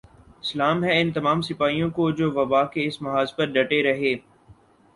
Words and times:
سلام 0.43 0.83
ہے 0.83 0.99
ان 1.01 1.11
تمام 1.13 1.41
سپاہیوں 1.41 1.89
کو 1.97 2.09
جو 2.11 2.31
وبا 2.31 2.63
کے 2.73 2.87
اس 2.87 3.01
محاذ 3.01 3.35
پر 3.35 3.45
ڈٹے 3.53 3.83
رہے 3.83 4.15